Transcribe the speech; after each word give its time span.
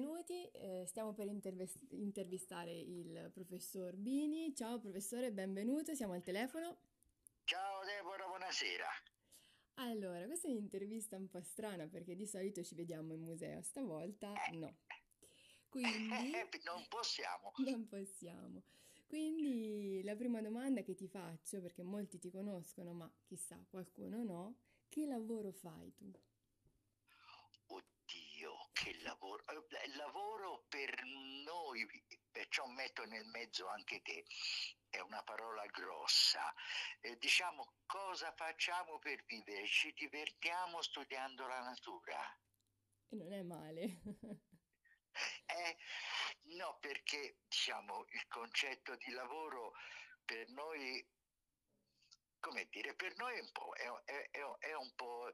benvenuti. 0.00 0.50
Eh, 0.52 0.84
stiamo 0.86 1.12
per 1.12 1.26
intervis- 1.26 1.84
intervistare 1.90 2.72
il 2.72 3.30
professor 3.34 3.94
Bini. 3.96 4.54
Ciao 4.54 4.78
professore, 4.78 5.30
benvenuto, 5.30 5.94
siamo 5.94 6.14
al 6.14 6.22
telefono. 6.22 6.78
Ciao 7.44 7.84
Deborah, 7.84 8.26
buonasera. 8.26 8.86
Allora, 9.74 10.24
questa 10.24 10.48
è 10.48 10.52
un'intervista 10.52 11.16
un 11.16 11.28
po' 11.28 11.42
strana 11.42 11.86
perché 11.86 12.16
di 12.16 12.26
solito 12.26 12.62
ci 12.62 12.74
vediamo 12.74 13.12
in 13.12 13.20
museo, 13.20 13.60
stavolta 13.60 14.32
no. 14.52 14.78
Quindi 15.68 16.08
non 16.64 16.86
possiamo. 16.88 17.52
Non 17.58 17.86
possiamo. 17.86 18.62
Quindi 19.06 20.02
la 20.02 20.16
prima 20.16 20.40
domanda 20.40 20.82
che 20.82 20.94
ti 20.94 21.08
faccio, 21.08 21.60
perché 21.60 21.82
molti 21.82 22.18
ti 22.18 22.30
conoscono, 22.30 22.94
ma 22.94 23.12
chissà, 23.26 23.62
qualcuno 23.68 24.22
no, 24.22 24.60
che 24.88 25.04
lavoro 25.04 25.52
fai 25.52 25.92
tu? 25.94 26.10
Oddio, 28.40 28.70
che 28.72 28.98
lavoro. 29.02 29.44
Eh, 29.48 29.94
lavoro 29.96 30.64
per 30.68 31.02
noi, 31.44 31.86
perciò 32.30 32.64
metto 32.68 33.04
nel 33.04 33.26
mezzo 33.26 33.68
anche 33.68 34.00
te. 34.00 34.24
È 34.88 34.98
una 35.00 35.22
parola 35.22 35.66
grossa. 35.66 36.52
Eh, 37.00 37.18
diciamo 37.18 37.74
cosa 37.84 38.32
facciamo 38.32 38.98
per 38.98 39.22
vivere? 39.26 39.66
Ci 39.66 39.92
divertiamo 39.92 40.80
studiando 40.80 41.46
la 41.46 41.60
natura. 41.60 42.18
E 43.10 43.16
non 43.16 43.34
è 43.34 43.42
male. 43.42 44.00
eh, 45.44 45.76
no, 46.56 46.78
perché 46.80 47.40
diciamo 47.46 48.06
il 48.08 48.26
concetto 48.26 48.96
di 48.96 49.10
lavoro 49.10 49.74
per 50.24 50.48
noi 50.48 51.06
come 52.40 52.66
dire, 52.70 52.94
per 52.94 53.14
noi 53.16 53.36
è 53.36 53.40
un 53.40 53.52
po', 53.52 53.72
è, 53.74 53.86
è, 54.04 54.40
è 54.58 54.74
un 54.74 54.92
po' 54.94 55.30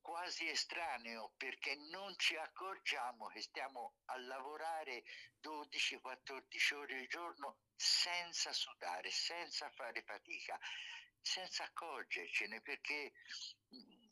quasi 0.00 0.48
estraneo 0.48 1.32
perché 1.36 1.74
non 1.90 2.14
ci 2.18 2.36
accorgiamo 2.36 3.26
che 3.28 3.40
stiamo 3.40 3.94
a 4.06 4.18
lavorare 4.18 5.02
12-14 5.42 6.74
ore 6.74 6.98
al 6.98 7.06
giorno 7.06 7.58
senza 7.74 8.52
sudare, 8.52 9.10
senza 9.10 9.70
fare 9.70 10.02
fatica, 10.02 10.58
senza 11.20 11.64
accorgercene 11.64 12.60
perché 12.60 13.12
mm, 13.74 14.06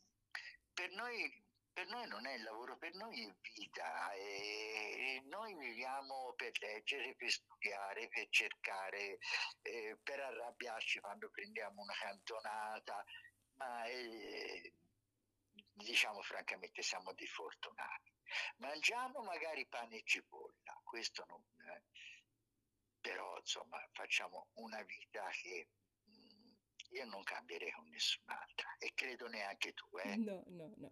per 0.73 0.91
noi 0.91 1.40
per 1.73 1.87
noi 1.87 2.07
non 2.07 2.25
è 2.25 2.37
lavoro, 2.39 2.77
per 2.77 2.93
noi 2.95 3.25
è 3.25 3.35
vita 3.55 4.11
e 4.13 5.21
noi 5.25 5.55
viviamo 5.55 6.33
per 6.35 6.51
leggere, 6.59 7.15
per 7.15 7.31
studiare, 7.31 8.07
per 8.09 8.27
cercare, 8.29 9.19
eh, 9.61 9.97
per 10.03 10.19
arrabbiarci 10.19 10.99
quando 10.99 11.29
prendiamo 11.29 11.81
una 11.81 11.93
cantonata, 11.93 13.03
ma 13.55 13.85
eh, 13.85 14.73
diciamo 15.73 16.21
francamente 16.21 16.81
siamo 16.81 17.13
dei 17.13 17.27
fortunati. 17.27 18.11
Mangiamo 18.57 19.21
magari 19.23 19.65
pane 19.67 19.97
e 19.97 20.03
cipolla, 20.05 20.79
questo 20.83 21.25
non... 21.27 21.41
Eh, 21.41 21.83
però 22.99 23.37
insomma 23.37 23.77
facciamo 23.93 24.49
una 24.55 24.81
vita 24.83 25.27
che 25.29 25.69
io 26.91 27.05
non 27.05 27.23
cambierei 27.23 27.71
con 27.71 27.87
nessun'altra 27.87 28.75
e 28.77 28.91
credo 28.93 29.27
neanche 29.27 29.73
tu. 29.73 29.87
Eh? 29.97 30.17
No, 30.17 30.43
no, 30.47 30.71
no 30.77 30.89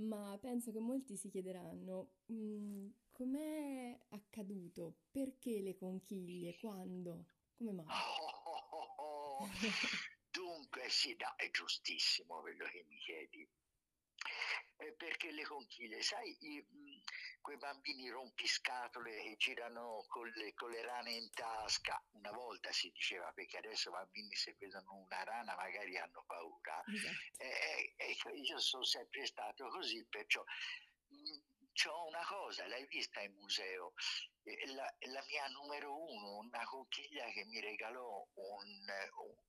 ma 0.00 0.36
penso 0.40 0.72
che 0.72 0.80
molti 0.80 1.16
si 1.16 1.28
chiederanno 1.28 2.12
mm, 2.32 2.88
com'è 3.12 3.98
accaduto, 4.08 4.96
perché 5.10 5.60
le 5.60 5.74
conchiglie, 5.74 6.56
quando, 6.58 7.26
come 7.54 7.72
mai? 7.72 7.86
Oh, 7.86 8.50
oh, 8.50 8.94
oh, 9.40 9.48
Dunque, 10.30 10.88
sì, 10.88 11.16
no, 11.18 11.34
è 11.36 11.50
giustissimo 11.50 12.40
quello 12.40 12.66
che 12.66 12.84
mi 12.88 12.98
chiedi 12.98 13.48
eh, 14.76 14.92
perché 14.92 15.30
le 15.32 15.44
conchiglie, 15.44 16.02
sai, 16.02 16.36
i, 16.40 16.64
quei 17.40 17.56
bambini 17.56 18.08
rompiscatole 18.08 19.22
che 19.22 19.36
girano 19.36 20.04
con 20.08 20.28
le, 20.28 20.52
con 20.54 20.70
le, 20.70 20.82
rane 20.82 21.12
in 21.12 21.30
tasca, 21.30 22.02
una 22.12 22.32
volta 22.32 22.72
si 22.72 22.90
diceva 22.90 23.32
perché 23.32 23.58
adesso 23.58 23.90
i 23.90 23.92
bambini 23.92 24.34
se 24.34 24.56
vedono 24.58 24.94
una 24.94 25.22
rana 25.24 25.54
magari 25.54 25.96
hanno 25.96 26.24
paura, 26.26 26.82
esatto. 26.86 27.42
eh, 27.42 27.94
eh, 27.96 28.16
io 28.40 28.58
sono 28.58 28.84
sempre 28.84 29.26
stato 29.26 29.68
così, 29.68 30.04
perciò 30.06 30.42
c'ho 31.76 32.06
una 32.06 32.24
cosa, 32.24 32.66
l'hai 32.66 32.86
vista 32.86 33.20
in 33.20 33.34
museo, 33.34 33.92
la, 34.74 34.94
la, 35.12 35.22
mia 35.28 35.46
numero 35.48 35.94
uno, 35.94 36.38
una 36.38 36.64
conchiglia 36.64 37.26
che 37.26 37.44
mi 37.44 37.60
regalò 37.60 38.26
un, 38.32 38.86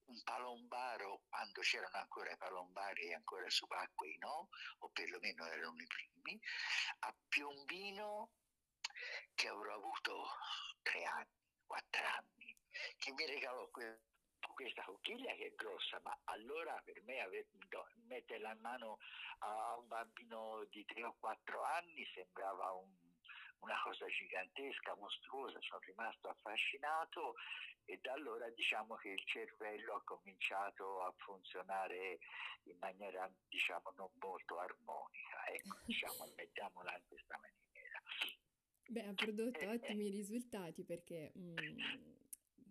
un 0.06 0.24
palombaro 0.24 1.22
quando 1.30 1.62
c'erano 1.62 1.96
ancora 1.98 2.32
i 2.32 2.38
palombari 2.38 3.14
ancora 3.14 3.50
subacquei, 3.50 4.18
no? 4.18 4.50
O 4.80 4.90
perlomeno 4.90 5.46
erano 5.46 5.82
i 5.82 5.88
primi, 5.88 6.40
a 7.00 7.16
Piombino 7.30 8.32
che 9.34 9.48
avrò 9.48 9.76
avuto 9.76 10.28
tre 10.82 11.04
anni, 11.06 11.30
quattro 11.66 12.04
anni, 12.04 12.58
che 12.98 13.12
mi 13.14 13.26
regalò 13.26 13.70
que- 13.70 14.02
questa 14.54 14.84
conchiglia 14.84 15.34
che 15.36 15.48
è 15.48 15.56
grossa, 15.56 16.00
ma 16.04 16.18
allora 16.26 16.82
per 16.84 17.02
me 17.04 17.20
ave- 17.20 17.48
mettere 18.08 18.40
la 18.40 18.56
mano 18.56 18.98
a 19.40 19.78
un 19.78 19.88
bambino 19.88 20.66
di 20.70 20.84
tre 20.86 21.04
o 21.04 21.16
quattro 21.20 21.64
anni 21.64 22.06
sembrava 22.14 22.72
un 22.72 23.08
una 23.60 23.80
cosa 23.84 24.06
gigantesca, 24.08 24.96
mostruosa, 24.96 25.60
sono 25.62 25.82
rimasto 25.86 26.30
affascinato 26.30 27.36
e 27.86 27.98
da 28.02 28.14
allora 28.14 28.50
diciamo 28.50 28.96
che 28.96 29.10
il 29.10 29.24
cervello 29.26 29.96
ha 29.96 30.04
cominciato 30.04 31.04
a 31.04 31.14
funzionare 31.18 32.20
in 32.64 32.78
maniera 32.80 33.30
diciamo 33.48 33.94
non 33.96 34.10
molto 34.20 34.60
armonica, 34.60 35.46
ecco, 35.48 35.78
diciamo, 35.86 36.32
mettiamola 36.36 36.96
in 36.96 37.04
questa 37.08 37.40
maniera. 37.40 38.02
Beh, 38.90 39.06
ha 39.06 39.14
prodotto 39.14 39.60
eh, 39.60 39.68
ottimi 39.68 40.08
eh. 40.08 40.12
risultati 40.12 40.84
perché 40.84 41.32
mh, 41.34 41.42
mm, 41.42 41.80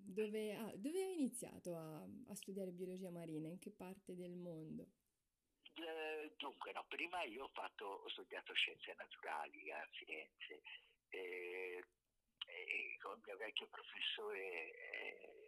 dove, 0.06 0.54
ah, 0.54 0.72
dove, 0.76 1.02
hai 1.02 1.14
iniziato 1.14 1.76
a, 1.76 2.02
a 2.28 2.34
studiare 2.34 2.70
biologia 2.70 3.10
marina? 3.10 3.48
In 3.48 3.58
che 3.58 3.70
parte 3.70 4.14
del 4.14 4.34
mondo? 4.36 4.86
Eh, 5.74 6.32
dunque, 6.36 6.72
no, 6.72 6.84
prima 6.88 7.22
io 7.24 7.44
ho, 7.44 7.50
fatto, 7.52 7.84
ho 7.84 8.08
studiato 8.08 8.54
scienze 8.54 8.94
naturali 8.96 9.70
a 9.70 9.86
Firenze 9.92 10.62
e, 11.10 11.84
e 12.46 12.96
con 13.00 13.18
il 13.18 13.22
mio 13.26 13.36
vecchio 13.36 13.66
professore 13.68 14.70
eh, 14.72 15.46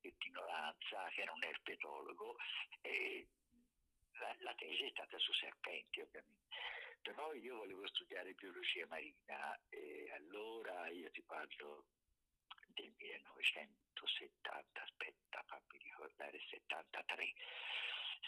Bettino 0.00 0.44
Lanza, 0.46 1.08
che 1.10 1.22
era 1.22 1.32
un 1.32 1.42
erpetologo, 1.42 2.36
la, 4.18 4.36
la, 4.40 4.54
tesi 4.54 4.84
è 4.84 4.90
stata 4.90 5.18
su 5.18 5.32
serpenti 5.32 6.00
ovviamente. 6.00 6.40
Però 7.02 7.34
io 7.34 7.56
volevo 7.56 7.86
studiare 7.88 8.32
biologia 8.34 8.86
marina 8.86 9.58
e 9.68 10.10
allora 10.14 10.88
io 10.88 11.10
ti 11.10 11.22
parlo 11.22 11.84
del 12.74 12.92
1970, 12.96 14.82
aspetta, 14.82 15.42
fammi 15.46 15.78
ricordare, 15.78 16.38
73. 16.50 17.32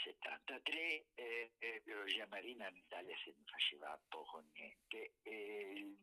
73 0.04 1.06
eh, 1.14 1.52
eh, 1.58 1.80
biologia 1.84 2.26
marina 2.26 2.68
in 2.68 2.76
Italia 2.76 3.16
se 3.24 3.32
ne 3.36 3.44
faceva 3.46 3.98
poco 4.08 4.38
o 4.38 4.44
niente. 4.52 5.12
E, 5.22 5.96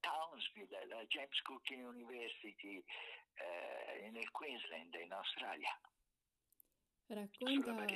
Townsville, 0.00 0.86
la 0.86 1.04
James 1.06 1.40
Cook 1.42 1.68
University 1.70 2.82
eh, 3.34 4.10
nel 4.10 4.30
Queensland 4.30 4.94
in 4.94 5.12
Australia. 5.12 5.80
Racconta, 7.06 7.86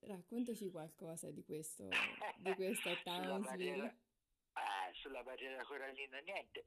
raccontaci 0.00 0.70
qualcosa 0.70 1.30
di 1.30 1.44
questo, 1.44 1.88
di 2.38 2.54
questa 2.54 2.94
Townsville. 3.02 3.26
Sulla 3.26 3.38
barriera, 3.40 3.96
ah, 4.52 4.90
sulla 4.94 5.22
barriera 5.22 5.64
corallina 5.64 6.18
niente. 6.20 6.64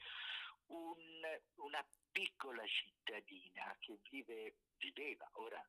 Un, 0.68 1.42
una 1.56 1.86
piccola 2.12 2.66
cittadina 2.66 3.76
che 3.80 4.00
vive, 4.10 4.56
viveva, 4.78 5.30
ora 5.34 5.64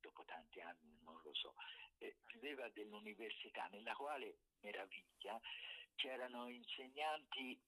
dopo 0.00 0.24
tanti 0.24 0.60
anni, 0.60 0.98
non 1.02 1.20
lo 1.22 1.34
so, 1.34 1.54
eh, 1.98 2.16
viveva 2.32 2.68
dell'università 2.70 3.66
nella 3.68 3.94
quale, 3.94 4.36
meraviglia, 4.60 5.40
c'erano 5.94 6.48
insegnanti 6.48 7.58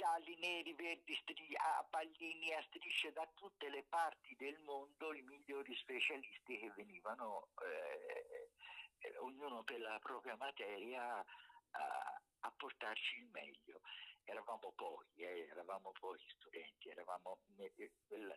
gialli, 0.00 0.34
neri, 0.38 0.72
verdi, 0.72 1.14
stri- 1.16 1.56
a 1.56 1.84
pallini, 1.90 2.54
a 2.54 2.62
strisce 2.62 3.12
da 3.12 3.28
tutte 3.34 3.68
le 3.68 3.84
parti 3.84 4.34
del 4.36 4.58
mondo, 4.60 5.12
i 5.12 5.20
migliori 5.20 5.74
specialisti 5.76 6.58
che 6.58 6.72
venivano, 6.74 7.48
eh, 7.62 8.48
eh 8.98 9.16
ognuno 9.18 9.62
per 9.62 9.80
la 9.80 9.98
propria 9.98 10.36
materia, 10.36 11.22
a, 11.72 12.20
a 12.40 12.50
portarci 12.56 13.18
il 13.18 13.28
meglio 13.30 13.80
eravamo 14.30 14.72
pochi, 14.76 15.22
eh, 15.22 15.48
eravamo 15.50 15.92
pochi 15.98 16.24
studenti, 16.36 16.88
eravamo, 16.88 17.38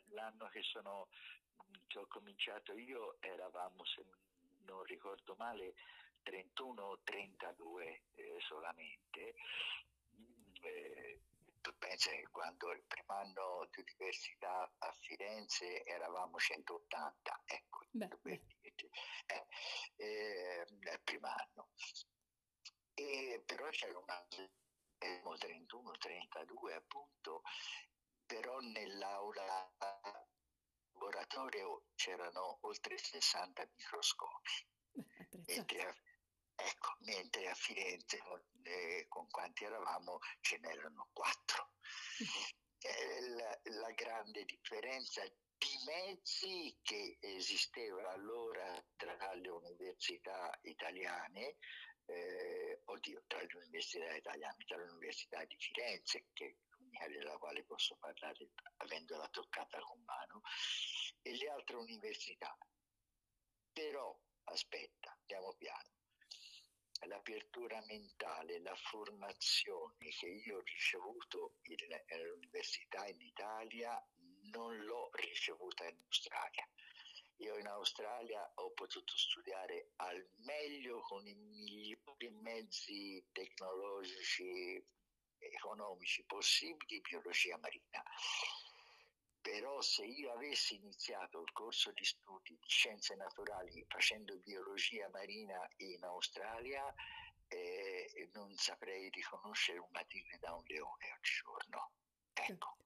l'anno 0.09 0.47
che, 0.47 0.61
sono, 0.63 1.07
che 1.87 1.99
ho 1.99 2.07
cominciato 2.07 2.73
io 2.77 3.17
eravamo, 3.19 3.85
se 3.85 4.03
non 4.65 4.83
ricordo 4.83 5.35
male, 5.37 5.73
31 6.23 6.83
o 6.83 6.99
32 7.03 8.01
eh, 8.15 8.37
solamente. 8.47 9.35
Eh, 10.61 11.19
tu 11.61 11.71
pensi 11.77 12.09
che 12.09 12.27
quando 12.29 12.71
il 12.71 12.83
primo 12.83 13.13
anno 13.13 13.67
di 13.71 13.81
università 13.81 14.69
a 14.79 14.91
Firenze 14.99 15.83
eravamo 15.85 16.37
180, 16.37 17.41
ecco, 17.45 17.85
Beh. 17.91 18.07
per 18.21 18.39
dirti, 18.61 18.89
eh, 19.27 19.45
eh, 19.95 20.65
il 20.67 21.01
primo 21.03 21.27
anno. 21.27 21.69
E 22.95 23.23
e 23.33 23.39
però 23.45 23.67
c'era 23.69 23.97
una 23.97 24.25
31-32 25.03 26.73
appunto, 26.73 27.41
però 28.25 28.59
nell'aula 28.59 29.71
laboratorio 31.03 31.83
c'erano 31.95 32.59
oltre 32.61 32.97
60 32.97 33.67
microscopi. 33.75 34.51
Mentre 35.47 35.85
a, 35.85 35.95
ecco, 36.55 36.95
mentre 36.99 37.49
a 37.49 37.53
Firenze 37.53 38.19
eh, 38.63 39.05
con 39.09 39.27
quanti 39.29 39.65
eravamo 39.65 40.19
ce 40.41 40.57
n'erano 40.59 41.09
quattro. 41.11 41.71
Eh, 42.85 43.29
la, 43.29 43.61
la 43.79 43.91
grande 43.91 44.43
differenza 44.43 45.23
di 45.23 45.83
mezzi 45.85 46.77
che 46.81 47.17
esisteva 47.21 48.11
allora 48.11 48.85
tra 48.97 49.33
le 49.35 49.47
università 49.47 50.59
italiane 50.63 51.55
eh, 52.05 52.81
oddio, 52.85 53.23
tra 53.27 53.39
le 53.39 53.55
università 53.55 54.15
italiane, 54.15 54.63
tra 54.65 54.77
l'Università 54.77 55.43
di 55.45 55.55
Firenze, 55.57 56.25
che 56.33 56.57
della 57.07 57.37
quale 57.37 57.63
posso 57.63 57.95
parlare 57.99 58.51
avendola 58.77 59.27
toccata 59.29 59.79
con 59.79 60.01
mano, 60.03 60.41
e 61.21 61.35
le 61.35 61.49
altre 61.49 61.75
università. 61.77 62.55
Però, 63.71 64.17
aspetta, 64.45 65.11
andiamo 65.11 65.53
piano. 65.55 65.91
L'apertura 67.05 67.83
mentale, 67.85 68.61
la 68.61 68.75
formazione 68.75 70.09
che 70.09 70.27
io 70.27 70.57
ho 70.57 70.61
ricevuto 70.61 71.55
all'università 72.07 73.05
in 73.07 73.19
Italia 73.19 74.01
non 74.51 74.77
l'ho 74.85 75.09
ricevuta 75.13 75.85
in 75.85 75.97
Australia 76.05 76.65
io 77.43 77.57
in 77.57 77.67
Australia 77.67 78.49
ho 78.55 78.71
potuto 78.71 79.17
studiare 79.17 79.89
al 79.97 80.25
meglio 80.45 81.01
con 81.01 81.27
i 81.27 81.35
migliori 81.35 82.29
mezzi 82.41 83.21
tecnologici 83.33 84.81
economici 85.39 86.23
possibili 86.23 87.01
biologia 87.01 87.57
marina. 87.57 88.01
Però 89.41 89.81
se 89.81 90.05
io 90.05 90.31
avessi 90.31 90.75
iniziato 90.75 91.41
il 91.41 91.51
corso 91.51 91.91
di 91.91 92.05
studi 92.05 92.57
di 92.57 92.69
scienze 92.69 93.13
naturali 93.15 93.83
facendo 93.89 94.37
biologia 94.37 95.09
marina 95.09 95.67
in 95.77 96.01
Australia, 96.05 96.93
eh, 97.49 98.29
non 98.31 98.55
saprei 98.55 99.09
riconoscere 99.09 99.79
un 99.79 99.89
tigre 100.07 100.37
da 100.39 100.53
un 100.53 100.63
leone 100.65 101.11
oggigiorno. 101.19 101.91
Ecco. 102.31 102.77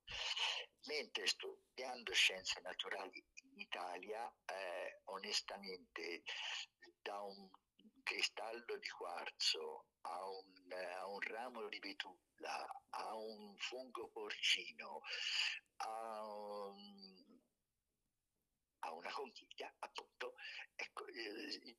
Mentre 0.88 1.28
studiando 1.28 2.12
scienze 2.14 2.60
naturali 2.62 3.24
Italia 3.60 4.28
eh, 4.46 5.02
onestamente 5.06 6.24
da 7.02 7.22
un 7.22 7.50
cristallo 8.04 8.78
di 8.78 8.90
quarzo 8.90 9.88
a 10.02 10.30
un, 10.30 10.72
a 10.74 11.08
un 11.08 11.20
ramo 11.20 11.68
di 11.68 11.80
betulla, 11.80 12.84
a 12.90 13.16
un 13.16 13.56
fungo 13.58 14.10
porcino, 14.10 15.02
a, 15.78 16.26
un, 16.26 17.40
a 18.80 18.94
una 18.94 19.12
conchiglia, 19.12 19.74
appunto, 19.80 20.36
ecco, 20.76 21.06
eh, 21.08 21.78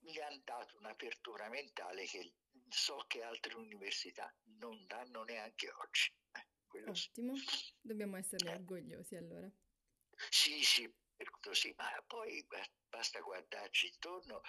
mi 0.00 0.18
hanno 0.18 0.40
dato 0.44 0.76
un'apertura 0.78 1.48
mentale 1.48 2.04
che 2.04 2.34
so 2.68 3.04
che 3.06 3.22
altre 3.22 3.54
università 3.54 4.32
non 4.58 4.86
danno 4.86 5.22
neanche 5.22 5.70
oggi. 5.70 6.12
Eh, 6.32 6.88
Ottimo, 6.90 7.36
sì. 7.36 7.74
dobbiamo 7.80 8.16
esserne 8.16 8.54
orgogliosi 8.54 9.16
allora. 9.16 9.50
Sì, 10.28 10.62
sì, 10.62 10.92
così, 11.40 11.74
ma 11.76 11.88
poi 12.06 12.46
basta 12.88 13.20
guardarci 13.20 13.88
intorno, 13.88 14.42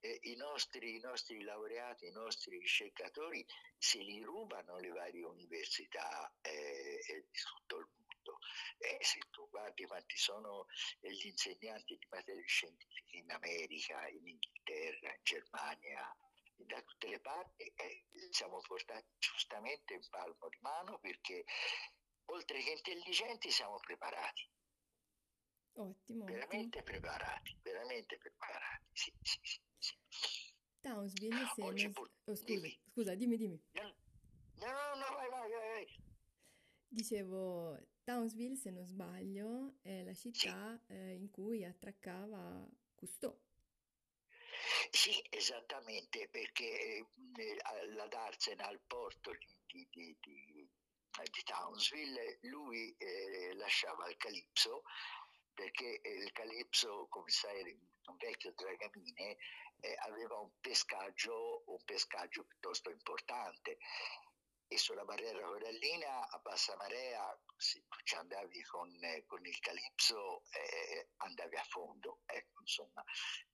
eh, 0.00 0.18
i, 0.22 0.36
nostri, 0.36 0.96
i, 0.96 1.00
nostri, 1.00 1.42
laureati, 1.42 2.06
i 2.06 2.12
nostri 2.12 2.58
ricercatori 2.58 3.44
se 3.78 3.98
li 3.98 4.22
rubano 4.22 4.78
le 4.78 4.90
varie 4.90 5.24
università 5.24 6.32
eh, 6.42 7.04
eh 7.06 7.26
di 7.30 7.38
tutto 7.40 7.78
il 7.78 7.88
mondo. 7.96 8.38
Eh, 8.78 8.98
se 9.00 9.20
tu 9.30 9.48
guardi 9.50 9.86
quanti 9.86 10.16
sono 10.16 10.66
gli 11.00 11.26
insegnanti 11.26 11.96
di 11.96 12.06
materie 12.10 12.46
scientifiche 12.46 13.16
in 13.18 13.30
America, 13.30 14.08
in 14.08 14.26
Inghilterra, 14.26 15.10
in 15.10 15.22
Germania, 15.22 16.16
da 16.56 16.80
tutte 16.82 17.08
le 17.08 17.20
parti 17.20 17.64
eh, 17.76 18.06
siamo 18.30 18.60
portati 18.60 19.06
giustamente 19.18 19.94
in 19.94 20.08
palmo 20.08 20.48
di 20.48 20.58
mano 20.60 20.98
perché 20.98 21.44
oltre 22.26 22.62
che 22.62 22.70
intelligenti 22.70 23.50
siamo 23.50 23.78
preparati 23.78 24.48
Ottimo. 25.78 26.24
Veramente 26.24 26.78
ottimo. 26.78 26.84
preparati, 26.84 27.58
veramente 27.62 28.16
preparati, 28.16 28.90
sì, 28.92 29.12
sì, 29.20 29.38
sì. 29.42 29.60
sì. 29.78 29.94
Townsville, 30.80 31.46
se 31.54 31.62
non... 31.62 31.92
Pur... 31.92 32.10
Oh, 32.24 32.34
scusa, 32.34 32.44
dimmi. 32.44 32.80
scusa, 32.92 33.14
dimmi, 33.14 33.36
dimmi. 33.36 33.62
No, 33.72 33.82
no, 34.54 34.94
no, 34.94 35.16
vai, 35.16 35.28
vai, 35.28 35.50
vai. 35.50 35.86
Dicevo, 36.88 37.78
Townsville, 38.04 38.56
se 38.56 38.70
non 38.70 38.86
sbaglio, 38.86 39.76
è 39.82 40.02
la 40.02 40.14
città 40.14 40.80
sì. 40.86 40.92
eh, 40.92 41.14
in 41.14 41.30
cui 41.30 41.64
attraccava 41.64 42.66
Cousteau. 42.94 43.38
Sì, 44.90 45.22
esattamente, 45.28 46.28
perché 46.28 46.98
eh, 46.98 47.56
la 47.94 48.06
Darsen 48.06 48.60
al 48.60 48.80
porto 48.86 49.32
di, 49.32 49.86
di, 49.90 50.16
di, 50.18 50.18
di 50.20 51.42
Townsville, 51.44 52.38
lui 52.42 52.94
eh, 52.96 53.54
lasciava 53.56 54.08
il 54.08 54.16
Calipso 54.16 54.82
perché 55.56 56.02
eh, 56.02 56.10
il 56.10 56.30
Calipso, 56.32 57.06
come 57.08 57.30
sai, 57.30 57.62
un 58.06 58.16
vecchio 58.18 58.52
dragamine, 58.52 59.36
eh, 59.80 59.96
aveva 60.06 60.38
un 60.38 60.50
pescaggio, 60.60 61.62
un 61.66 61.82
pescaggio 61.84 62.44
piuttosto 62.44 62.90
importante 62.90 63.78
e 64.68 64.78
sulla 64.78 65.04
barriera 65.04 65.46
corallina 65.46 66.28
a 66.28 66.38
bassa 66.38 66.76
marea 66.76 67.22
se 67.56 67.84
tu 67.88 67.98
ci 68.02 68.16
andavi 68.16 68.62
con, 68.64 68.90
eh, 69.04 69.24
con 69.24 69.44
il 69.46 69.58
calipso 69.60 70.42
eh, 70.50 71.08
andavi 71.18 71.56
a 71.56 71.62
fondo 71.62 72.20
ecco, 72.26 72.60
insomma. 72.62 73.02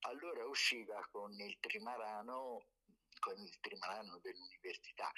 allora 0.06 0.46
usciva 0.46 1.06
con 1.10 1.30
il 1.38 1.58
trimarano 1.60 2.64
con 3.22 3.38
il 3.38 3.60
trimarano 3.60 4.18
dell'università, 4.18 5.12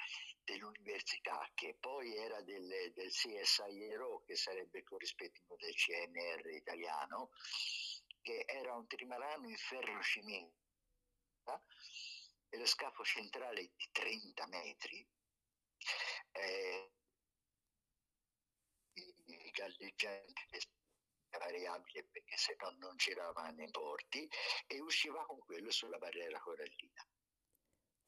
dell'università 0.44 1.50
che 1.54 1.74
poi 1.80 2.14
era 2.14 2.42
del, 2.42 2.92
del 2.92 3.10
CSIRO, 3.10 4.22
che 4.26 4.36
sarebbe 4.36 4.82
corrispettivo 4.82 5.56
del 5.56 5.74
CNR 5.74 6.50
italiano, 6.50 7.30
che 8.20 8.44
era 8.46 8.74
un 8.74 8.86
trimarano 8.86 9.48
in 9.48 9.56
ferro 9.56 10.02
cimento 10.02 10.52
e 12.50 12.58
lo 12.58 12.66
scafo 12.66 13.02
centrale 13.04 13.62
di 13.74 13.88
30 13.90 14.46
metri. 14.48 15.06
Eh, 16.32 16.92
i 18.96 19.50
galleggianti 19.50 20.58
variabile 21.38 22.04
perché 22.04 22.36
se 22.36 22.54
no 22.60 22.70
non 22.78 22.96
girava 22.96 23.48
nei 23.50 23.70
porti 23.70 24.28
e 24.66 24.80
usciva 24.80 25.24
con 25.24 25.38
quello 25.40 25.70
sulla 25.70 25.98
barriera 25.98 26.38
corallina. 26.40 27.06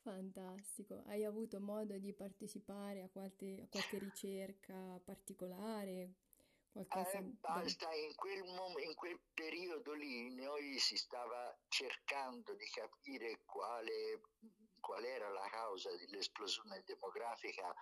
Fantastico. 0.06 1.02
Hai 1.06 1.24
avuto 1.24 1.58
modo 1.58 1.98
di 1.98 2.12
partecipare 2.12 3.02
a 3.02 3.08
qualche, 3.08 3.62
a 3.64 3.66
qualche 3.68 3.98
ricerca 3.98 5.00
particolare? 5.04 6.14
Qualcosa 6.70 7.18
eh, 7.18 7.22
basta, 7.40 7.92
in 7.92 8.14
quel, 8.14 8.44
mom- 8.44 8.78
in 8.78 8.94
quel 8.94 9.18
periodo 9.34 9.94
lì 9.94 10.32
noi 10.32 10.78
si 10.78 10.96
stava 10.96 11.58
cercando 11.66 12.54
di 12.54 12.66
capire 12.66 13.40
quale, 13.46 14.20
qual 14.78 15.02
era 15.02 15.28
la 15.28 15.48
causa 15.50 15.90
dell'esplosione 15.96 16.84
demografica 16.86 17.74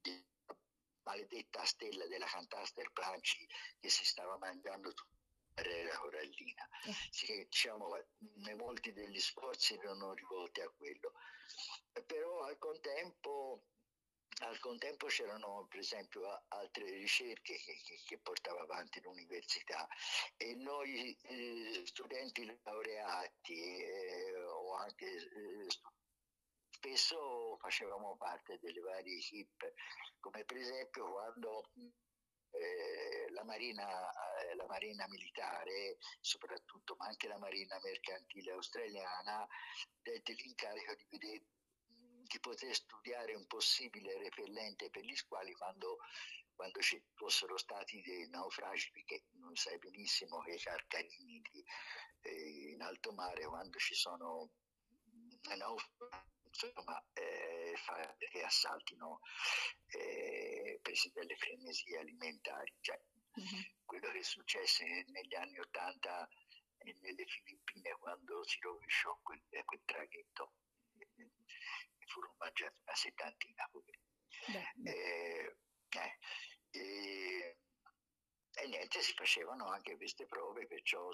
della 0.00 0.56
maledetta 1.02 1.64
stella 1.64 2.06
della 2.06 2.26
Cantaster 2.26 2.88
Planci 2.92 3.48
che 3.80 3.88
si 3.88 4.04
stava 4.04 4.38
mangiando 4.38 4.92
tutta 4.92 5.13
barriera 5.54 5.96
corallina. 5.98 6.68
Eh. 6.86 6.92
Sì, 7.10 7.44
diciamo, 7.44 7.96
molti 8.56 8.92
degli 8.92 9.20
sforzi 9.20 9.74
erano 9.74 10.12
rivolti 10.12 10.60
a 10.60 10.68
quello 10.68 11.12
però 12.02 12.42
al 12.44 12.58
contempo, 12.58 13.64
al 14.40 14.58
contempo 14.58 15.06
c'erano 15.06 15.66
per 15.68 15.78
esempio 15.78 16.44
altre 16.48 16.84
ricerche 16.90 17.56
che, 17.56 17.80
che, 17.84 18.00
che 18.04 18.18
portava 18.18 18.62
avanti 18.62 19.00
l'università 19.00 19.86
e 20.36 20.54
noi 20.54 21.16
eh, 21.22 21.82
studenti 21.84 22.44
laureati 22.62 23.82
eh, 23.82 24.36
o 24.44 24.74
anche 24.74 25.06
eh, 25.06 25.66
spesso 26.70 27.56
facevamo 27.60 28.16
parte 28.16 28.58
delle 28.60 28.80
varie 28.80 29.18
equip, 29.18 29.72
come 30.20 30.44
per 30.44 30.56
esempio 30.56 31.12
quando 31.12 31.70
eh, 32.54 33.30
la, 33.30 33.44
marina, 33.44 33.86
eh, 34.42 34.54
la, 34.54 34.66
marina, 34.66 35.06
militare, 35.08 35.98
soprattutto, 36.20 36.94
ma 36.98 37.06
anche 37.06 37.28
la 37.28 37.38
marina 37.38 37.78
mercantile 37.82 38.52
australiana, 38.52 39.46
dette 40.02 40.32
l'incarico 40.34 40.94
di 40.94 41.06
vedere 41.10 41.42
di 42.26 42.40
poter 42.40 42.74
studiare 42.74 43.34
un 43.34 43.46
possibile 43.46 44.18
repellente 44.18 44.88
per 44.90 45.04
gli 45.04 45.14
squali 45.14 45.52
quando, 45.52 45.98
quando 46.54 46.80
ci 46.80 47.02
fossero 47.14 47.56
stati 47.56 48.00
dei 48.02 48.28
naufragi, 48.28 48.90
perché 48.92 49.24
non 49.32 49.54
sai 49.56 49.78
benissimo 49.78 50.40
che 50.40 50.52
i 50.54 50.58
carcarini 50.58 51.42
eh, 52.20 52.70
in 52.70 52.82
alto 52.82 53.12
mare, 53.12 53.46
quando 53.46 53.78
ci 53.78 53.94
sono 53.94 54.50
naufragi, 55.56 56.32
insomma, 56.46 57.04
eh, 57.92 58.06
fa, 58.06 58.16
che 58.18 58.42
assaltino 58.42 59.20
eh, 59.88 60.80
dalle 61.12 61.36
frenesie 61.36 61.98
alimentari. 61.98 62.74
Cioè, 62.80 63.00
uh-huh. 63.34 63.72
Quello 63.84 64.10
che 64.10 64.22
successe 64.22 64.84
negli 65.08 65.34
anni 65.34 65.58
Ottanta 65.58 66.28
nelle 67.00 67.24
Filippine 67.26 67.96
quando 67.98 68.44
si 68.44 68.60
rovesciò 68.60 69.18
quel, 69.22 69.40
quel 69.64 69.82
traghetto 69.84 70.52
e 70.98 72.06
furono 72.06 72.34
mangiati 72.38 72.78
una 72.82 72.94
settantina. 72.94 73.70
Eh, 74.84 75.56
eh, 76.70 77.56
e, 78.56 78.66
niente, 78.66 79.00
si 79.02 79.14
facevano 79.14 79.66
anche 79.68 79.96
queste 79.96 80.26
prove, 80.26 80.66
perciò 80.66 81.08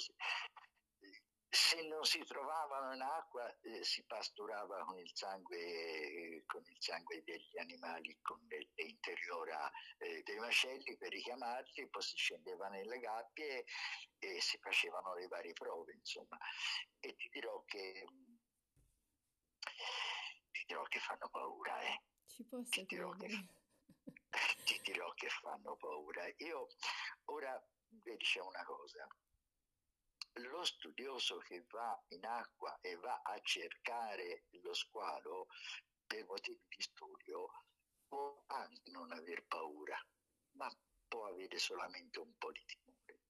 se 1.53 1.83
non 1.89 2.05
si 2.05 2.23
trovavano 2.25 2.95
in 2.95 3.03
acqua 3.03 3.53
eh, 3.63 3.83
si 3.83 4.05
pasturava 4.05 4.85
con 4.85 4.97
il 4.99 5.11
sangue, 5.13 6.45
con 6.47 6.63
il 6.65 6.77
sangue 6.79 7.25
degli 7.25 7.59
animali, 7.59 8.17
con 8.23 8.39
l'interiora 8.77 9.69
eh, 9.99 10.23
dei 10.23 10.39
macelli 10.39 10.97
per 10.97 11.11
richiamarli, 11.11 11.89
poi 11.89 12.03
si 12.03 12.17
scendeva 12.17 12.69
nelle 12.69 13.01
gabbie 13.01 13.65
e, 14.19 14.37
e 14.37 14.41
si 14.41 14.59
facevano 14.59 15.15
le 15.15 15.27
varie 15.27 15.53
prove, 15.53 15.93
insomma. 15.93 16.39
E 17.01 17.17
ti 17.17 17.29
dirò 17.31 17.65
che, 17.65 18.07
ti 20.53 20.65
dirò 20.67 20.85
che 20.85 21.01
fanno 21.01 21.29
paura, 21.31 21.81
eh. 21.81 22.01
Ci 22.27 22.45
posso 22.45 22.71
ti 22.71 22.85
dirò, 22.85 23.11
che, 23.11 23.27
ti 24.65 24.81
dirò 24.85 25.13
che 25.15 25.29
fanno 25.29 25.75
paura. 25.75 26.23
Io 26.37 26.69
ora 27.25 27.61
vedi 27.89 28.25
c'è 28.25 28.41
una 28.41 28.63
cosa 28.65 29.05
lo 30.35 30.65
studioso 30.65 31.39
che 31.39 31.65
va 31.71 32.01
in 32.09 32.25
acqua 32.25 32.79
e 32.81 32.97
va 32.97 33.21
a 33.23 33.41
cercare 33.41 34.45
lo 34.63 34.73
squalo 34.75 35.49
per 36.07 36.25
motivi 36.27 36.61
di 36.69 36.83
studio 36.83 37.49
può 38.09 38.43
anche 38.49 38.91
non 38.91 39.13
aver 39.13 39.45
paura, 39.47 39.97
ma 40.53 40.69
può 41.07 41.27
avere 41.27 41.59
solamente 41.59 42.19
un 42.19 42.37
po' 42.39 42.51
di 42.51 42.65
timore. 42.65 43.21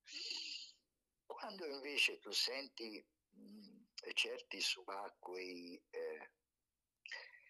Quando 1.27 1.67
invece 1.67 2.19
tu 2.19 2.31
senti 2.31 3.07
mh, 3.31 3.83
certi 4.15 4.61
subacquei, 4.61 5.83
eh, 5.91 6.31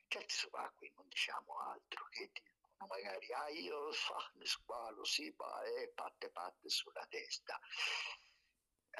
certi 0.09 0.35
subacquei, 0.35 0.93
non 0.97 1.07
diciamo 1.09 1.59
altro, 1.61 2.05
che 2.11 2.31
dicono 2.33 2.87
magari, 2.89 3.33
ah 3.33 3.49
io 3.49 3.93
fa 3.93 4.31
lo 4.35 4.45
squalo, 4.45 5.05
sì, 5.05 5.33
ma 5.37 5.63
è 5.63 5.89
patte 5.91 6.31
patte 6.31 6.69
sulla 6.69 7.07
testa 7.07 7.59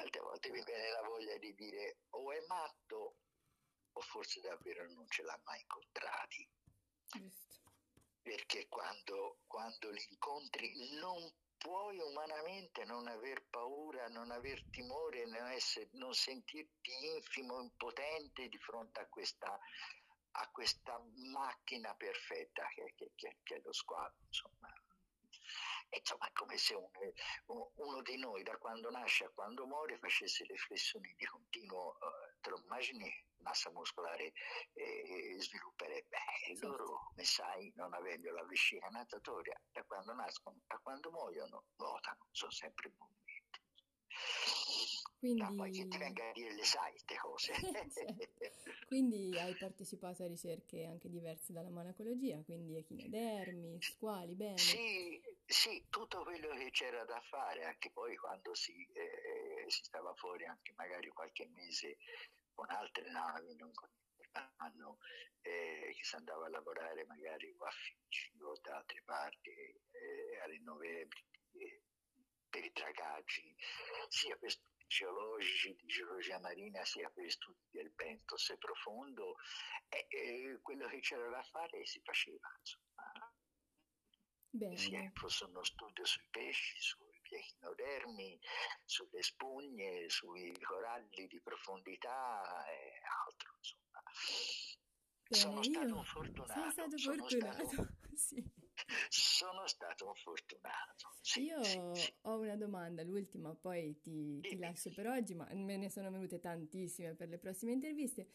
Tante 0.01 0.19
volte 0.19 0.49
mi 0.49 0.63
viene 0.63 0.89
la 0.89 1.03
voglia 1.03 1.37
di 1.37 1.53
dire 1.53 1.99
o 2.15 2.31
è 2.31 2.43
matto 2.47 3.17
o 3.91 4.01
forse 4.01 4.41
davvero 4.41 4.89
non 4.93 5.07
ce 5.07 5.21
l'ha 5.21 5.39
mai 5.43 5.59
incontrati. 5.59 6.49
Giusto. 7.05 7.59
Perché 8.19 8.67
quando, 8.67 9.41
quando 9.45 9.91
li 9.91 10.03
incontri 10.09 10.97
non 10.97 11.31
puoi 11.55 11.99
umanamente 11.99 12.83
non 12.85 13.07
aver 13.07 13.45
paura, 13.51 14.07
non 14.07 14.31
aver 14.31 14.63
timore, 14.71 15.27
non, 15.27 15.51
essere, 15.51 15.87
non 15.91 16.15
sentirti 16.15 16.91
infimo, 17.15 17.61
impotente 17.61 18.47
di 18.47 18.57
fronte 18.57 19.01
a 19.01 19.07
questa, 19.07 19.55
a 20.31 20.49
questa 20.49 20.99
macchina 21.31 21.93
perfetta 21.93 22.65
che, 22.73 22.93
che, 22.95 23.11
che, 23.13 23.37
che 23.43 23.55
è 23.57 23.61
lo 23.63 23.71
squalo. 23.71 24.15
Insomma 24.25 24.73
insomma 25.99 26.27
è 26.27 26.31
come 26.33 26.57
se 26.57 26.75
uno, 26.75 27.71
uno, 27.75 28.01
di 28.01 28.17
noi 28.17 28.43
da 28.43 28.57
quando 28.57 28.89
nasce 28.89 29.25
a 29.25 29.29
quando 29.29 29.65
muore 29.65 29.97
facesse 29.97 30.45
le 30.45 30.55
flessioni 30.55 31.13
di 31.17 31.25
continuo, 31.25 31.97
uh, 31.99 32.39
te 32.39 32.49
lo 32.49 32.61
immagini, 32.63 33.11
massa 33.39 33.69
muscolare 33.71 34.31
eh, 34.73 35.35
svilupperebbe. 35.39 36.17
E 36.47 36.55
certo. 36.55 36.67
loro, 36.67 36.99
come 37.09 37.23
sai, 37.23 37.71
non 37.75 37.93
avendo 37.93 38.31
la 38.31 38.45
vescica 38.45 38.87
natatoria, 38.87 39.59
da 39.71 39.83
quando 39.83 40.13
nascono 40.13 40.59
a 40.67 40.79
quando 40.79 41.11
muoiono, 41.11 41.65
nuotano, 41.77 42.27
sono 42.31 42.51
sempre 42.51 42.89
in 42.89 42.95
movimento. 42.97 43.59
Quindi... 45.21 45.41
Ma 45.41 45.53
poi 45.53 45.71
che 45.71 45.87
ti 45.87 45.97
venga 45.99 46.29
a 46.29 46.31
dire 46.31 46.55
le 46.55 46.63
sai 46.63 46.89
queste 46.91 47.15
cose. 47.17 47.53
certo. 47.93 48.49
Quindi 48.87 49.37
hai 49.37 49.55
partecipato 49.55 50.23
a 50.23 50.27
ricerche 50.27 50.85
anche 50.85 51.09
diverse 51.09 51.53
dalla 51.53 51.69
monacologia, 51.69 52.41
quindi 52.43 52.75
echinodermi, 52.75 53.79
squali, 53.81 54.33
bene. 54.33 54.57
Sì, 54.57 55.21
sì, 55.51 55.85
tutto 55.89 56.23
quello 56.23 56.49
che 56.55 56.71
c'era 56.71 57.03
da 57.03 57.19
fare, 57.21 57.65
anche 57.65 57.91
poi 57.91 58.15
quando 58.15 58.53
si, 58.55 58.87
eh, 58.93 59.65
si 59.67 59.83
stava 59.83 60.13
fuori 60.15 60.45
anche 60.45 60.71
magari 60.75 61.09
qualche 61.09 61.47
mese 61.47 61.97
con 62.53 62.69
altre 62.69 63.11
navi, 63.11 63.55
non 63.57 63.71
con 63.73 63.89
anno 64.57 64.99
eh, 65.41 65.93
che 65.95 66.03
si 66.03 66.15
andava 66.15 66.45
a 66.45 66.49
lavorare 66.49 67.05
magari 67.05 67.53
a 67.59 67.69
Figi 67.69 68.41
o 68.41 68.57
da 68.61 68.77
altre 68.77 69.01
parti 69.03 69.49
eh, 69.49 70.39
a 70.41 70.47
novembre 70.63 71.23
eh, 71.53 71.81
per 72.49 72.63
i 72.63 72.71
dragaggi, 72.71 73.55
sia 74.07 74.37
per 74.37 74.51
studi 74.51 74.85
geologici 74.87 75.75
di 75.75 75.85
geologia 75.85 76.39
marina, 76.39 76.83
sia 76.85 77.09
per 77.09 77.29
studi 77.29 77.67
del 77.71 77.89
bentos 77.91 78.53
profondo, 78.57 79.35
eh, 79.89 80.59
quello 80.61 80.87
che 80.87 80.99
c'era 80.99 81.29
da 81.29 81.43
fare 81.43 81.85
si 81.85 81.99
faceva. 82.03 82.47
Insomma. 82.59 83.30
Bene. 84.51 85.11
Fosse 85.15 85.45
uno 85.45 85.63
studio 85.63 86.03
sui 86.03 86.25
pesci, 86.29 86.79
sui 86.79 87.11
echinodermi, 87.29 88.39
sulle 88.83 89.21
spugne, 89.23 90.09
sui 90.09 90.51
coralli 90.59 91.27
di 91.27 91.39
profondità 91.39 92.65
e 92.67 93.01
altro, 93.25 93.53
insomma. 93.57 94.03
Bene, 95.27 95.41
sono 95.41 95.63
stato 95.63 95.95
un 95.95 96.03
fortunato. 96.03 96.61
Sei 96.61 96.71
stato 96.71 96.97
sono 96.97 97.15
fortunato, 97.15 97.67
stato, 97.69 97.89
sì. 98.15 98.43
Sono 99.07 99.67
stato 99.67 100.07
un 100.07 100.15
fortunato. 100.15 101.15
Sì, 101.21 101.43
Io 101.43 101.93
sì. 101.95 102.13
ho 102.23 102.37
una 102.37 102.57
domanda, 102.57 103.03
l'ultima, 103.03 103.55
poi 103.55 103.97
ti, 104.01 104.41
ti 104.41 104.57
lascio 104.57 104.91
per 104.93 105.07
oggi, 105.07 105.33
ma 105.33 105.47
me 105.53 105.77
ne 105.77 105.89
sono 105.89 106.11
venute 106.11 106.39
tantissime 106.39 107.15
per 107.15 107.29
le 107.29 107.37
prossime 107.37 107.71
interviste. 107.71 108.27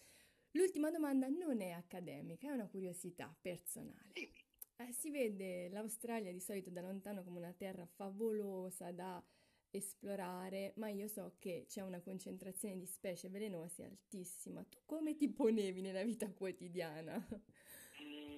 L'ultima 0.53 0.91
domanda 0.91 1.29
non 1.29 1.61
è 1.61 1.73
accademica, 1.73 2.49
è 2.49 2.53
una 2.53 2.67
curiosità 2.69 3.37
personale. 3.39 4.13
Dimmi. 4.13 4.46
Eh, 4.79 4.93
si 4.93 5.11
vede 5.11 5.71
l'Australia 5.71 6.31
di 6.33 6.41
solito 6.41 6.69
da 6.69 6.83
lontano 6.83 7.25
come 7.25 7.39
una 7.39 7.55
terra 7.55 7.87
favolosa 7.87 8.93
da 8.93 9.23
esplorare, 9.71 10.75
ma 10.77 10.89
io 10.89 11.09
so 11.09 11.37
che 11.39 11.65
c'è 11.67 11.81
una 11.81 12.01
concentrazione 12.03 12.77
di 12.77 12.85
specie 12.85 13.31
velenose 13.31 13.85
altissima. 13.85 14.63
Tu 14.65 14.79
come 14.85 15.17
ti 15.17 15.31
ponevi 15.31 15.81
nella 15.81 16.03
vita 16.03 16.31
quotidiana? 16.31 17.17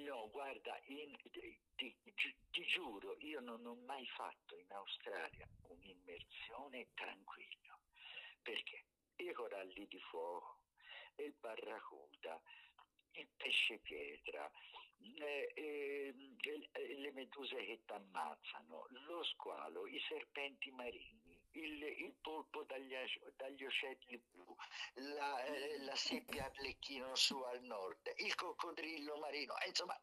No, 0.07 0.31
guarda, 0.31 0.81
in, 0.87 1.17
ti, 1.33 1.59
ti, 1.75 1.97
ti, 2.15 2.65
giuro, 2.67 3.17
io 3.19 3.41
non 3.41 3.67
ho 3.67 3.75
mai 3.75 4.07
fatto 4.07 4.57
in 4.57 4.71
Australia 4.71 5.49
un'immersione 5.63 6.87
tranquilla, 6.95 7.79
perché 8.43 8.85
i 9.17 9.33
coralli 9.33 9.87
di 9.89 9.99
fuoco, 9.99 10.61
il 11.17 11.35
barracuda, 11.41 12.41
il 13.13 13.29
pesce 13.37 13.79
pietra, 13.79 14.51
eh, 15.01 15.53
eh, 15.55 16.15
le 16.97 17.13
meduse 17.13 17.57
che 17.57 17.83
ti 17.85 17.93
ammazzano, 17.93 18.87
lo 19.07 19.23
squalo, 19.25 19.87
i 19.87 19.99
serpenti 20.01 20.71
marini, 20.71 21.41
il, 21.53 21.83
il 21.83 22.15
polpo 22.21 22.65
dagli, 22.65 22.95
dagli, 23.37 23.65
ocelli 23.65 24.19
blu, 24.31 24.55
la, 24.95 25.43
eh, 25.45 25.79
la 25.85 25.95
seppia 25.95 26.45
arlecchino 26.47 27.15
su 27.15 27.39
al 27.39 27.63
nord, 27.63 28.13
il 28.17 28.35
coccodrillo 28.35 29.19
marino, 29.19 29.55
insomma 29.67 30.01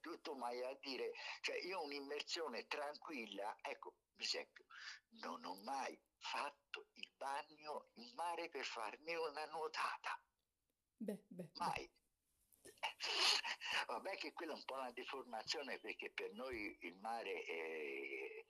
tutto 0.00 0.34
mai 0.34 0.62
a 0.62 0.76
dire, 0.80 1.12
cioè 1.40 1.56
io 1.56 1.82
un'immersione 1.82 2.66
tranquilla, 2.66 3.56
ecco, 3.62 3.94
per 4.14 4.24
esempio, 4.24 4.64
non 5.22 5.44
ho 5.44 5.54
mai 5.62 5.98
fatto 6.18 6.88
il 6.94 7.10
bagno 7.16 7.88
in 7.94 8.12
mare 8.14 8.48
per 8.48 8.64
farmi 8.64 9.14
una 9.14 9.46
nuotata. 9.46 10.22
Beh, 10.98 11.18
beh, 11.28 11.48
mai. 11.54 11.86
Beh. 11.86 11.99
Vabbè 13.86 14.16
che 14.16 14.32
quella 14.32 14.52
è 14.52 14.56
un 14.56 14.64
po' 14.64 14.74
una 14.74 14.92
deformazione 14.92 15.78
perché 15.78 16.10
per 16.10 16.32
noi 16.32 16.76
il 16.80 16.96
mare 16.96 17.44
è, 17.44 18.44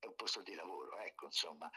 è 0.00 0.06
un 0.06 0.14
posto 0.14 0.42
di 0.42 0.54
lavoro, 0.54 0.98
ecco, 0.98 1.26
insomma. 1.26 1.70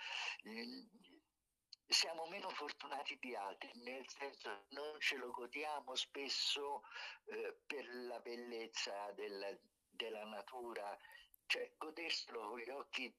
Siamo 1.87 2.25
meno 2.27 2.49
fortunati 2.49 3.15
di 3.19 3.35
altri, 3.35 3.71
nel 3.83 4.07
senso 4.09 4.65
non 4.69 4.99
ce 4.99 5.17
lo 5.17 5.29
godiamo 5.29 5.93
spesso 5.93 6.81
eh, 7.25 7.59
per 7.67 7.85
la 8.07 8.19
bellezza 8.21 9.11
della, 9.11 9.55
della 9.91 10.25
natura, 10.25 10.97
cioè 11.45 11.71
goderselo 11.77 12.49
con 12.49 12.59
gli 12.59 12.69
occhi 12.69 13.15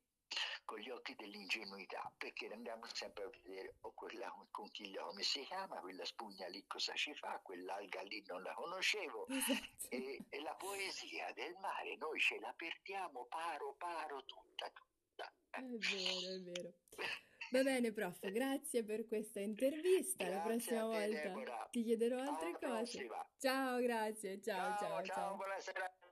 con 0.64 0.78
gli 0.78 0.90
occhi 0.90 1.14
dell'ingenuità, 1.14 2.12
perché 2.16 2.48
andiamo 2.52 2.84
sempre 2.92 3.24
a 3.24 3.28
vedere 3.28 3.76
oh, 3.82 3.92
quella 3.92 4.32
conchiglia 4.50 5.02
come 5.02 5.22
si 5.22 5.44
chiama, 5.44 5.80
quella 5.80 6.04
spugna 6.04 6.46
lì 6.48 6.64
cosa 6.66 6.92
ci 6.94 7.14
fa, 7.14 7.38
quell'alga 7.42 8.02
lì 8.02 8.22
non 8.26 8.42
la 8.42 8.52
conoscevo. 8.54 9.26
Esatto. 9.28 9.88
E, 9.90 10.24
e, 10.28 10.40
la 10.40 10.54
poesia 10.54 11.32
del 11.32 11.54
mare 11.60 11.96
noi 11.96 12.18
ce 12.18 12.38
la 12.40 12.52
perdiamo 12.56 13.26
paro 13.26 13.74
paro 13.78 14.24
tutta, 14.24 14.70
tutta. 14.70 15.32
È 15.50 15.60
vero, 15.62 16.34
è 16.34 16.40
vero. 16.40 16.72
Va 17.50 17.62
bene, 17.62 17.92
prof, 17.92 18.18
grazie 18.32 18.82
per 18.84 19.06
questa 19.06 19.40
intervista. 19.40 20.24
Grazie 20.24 20.34
La 20.34 20.40
prossima 20.42 20.80
te, 20.80 20.86
volta 20.86 21.28
Deborah. 21.28 21.68
ti 21.70 21.82
chiederò 21.84 22.18
Alla 22.18 22.30
altre 22.30 22.52
cose. 22.52 22.66
prossima. 22.66 23.30
Ciao, 23.38 23.78
grazie. 23.80 24.42
Ciao, 24.42 24.56
ciao, 24.56 24.78
ciao, 24.78 24.88
ciao, 24.88 25.04
ciao. 25.04 25.36
buonasera 25.36 25.84
a 25.84 25.88
tutti. 25.88 26.05